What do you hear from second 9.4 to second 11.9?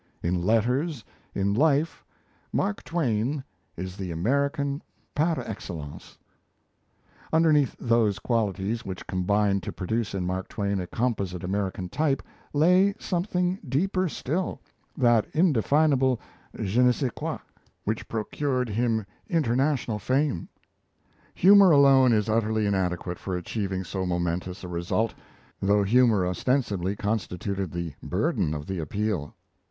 to produce in Mark Twain a composite American